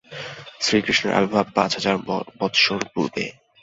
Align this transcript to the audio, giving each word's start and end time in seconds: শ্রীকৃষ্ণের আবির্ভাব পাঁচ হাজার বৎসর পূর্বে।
শ্রীকৃষ্ণের 0.61 1.15
আবির্ভাব 1.17 1.45
পাঁচ 1.55 1.71
হাজার 1.77 1.95
বৎসর 2.39 2.79
পূর্বে। 2.93 3.25